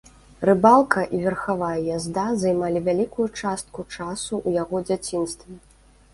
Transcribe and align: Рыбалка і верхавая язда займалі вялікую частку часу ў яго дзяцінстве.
Рыбалка 0.49 1.03
і 1.17 1.19
верхавая 1.25 1.77
язда 1.97 2.23
займалі 2.45 2.81
вялікую 2.89 3.27
частку 3.41 3.87
часу 3.99 4.33
ў 4.47 4.65
яго 4.65 4.77
дзяцінстве. 4.89 5.63